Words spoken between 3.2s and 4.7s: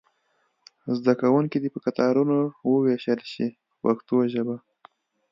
شي په پښتو ژبه.